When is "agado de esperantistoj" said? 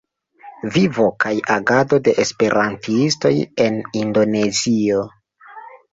1.57-3.35